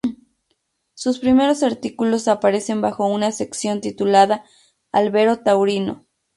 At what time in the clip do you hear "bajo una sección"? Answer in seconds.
2.81-3.81